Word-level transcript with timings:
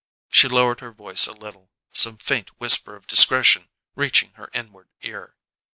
She 0.31 0.47
lowered 0.47 0.79
her 0.79 0.91
voice 0.91 1.27
a 1.27 1.31
little, 1.31 1.69
some 1.93 2.17
faint 2.17 2.59
whisper 2.59 2.95
of 2.95 3.05
discretion 3.05 3.69
reaching 3.93 4.31
her 4.33 4.49
inward 4.51 4.89
ear. 5.03 5.35